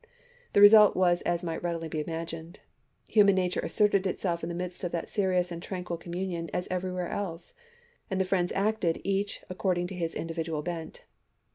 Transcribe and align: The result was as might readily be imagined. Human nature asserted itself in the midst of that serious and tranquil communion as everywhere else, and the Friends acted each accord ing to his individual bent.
The 0.53 0.61
result 0.61 0.95
was 0.95 1.21
as 1.27 1.43
might 1.43 1.61
readily 1.61 1.87
be 1.87 1.99
imagined. 1.99 2.59
Human 3.09 3.35
nature 3.35 3.59
asserted 3.59 4.07
itself 4.07 4.41
in 4.41 4.49
the 4.49 4.55
midst 4.55 4.83
of 4.83 4.91
that 4.93 5.11
serious 5.11 5.51
and 5.51 5.61
tranquil 5.61 5.95
communion 5.99 6.49
as 6.55 6.67
everywhere 6.71 7.09
else, 7.09 7.53
and 8.09 8.19
the 8.19 8.25
Friends 8.25 8.51
acted 8.55 8.99
each 9.03 9.43
accord 9.47 9.77
ing 9.77 9.85
to 9.85 9.95
his 9.95 10.15
individual 10.15 10.63
bent. 10.63 11.03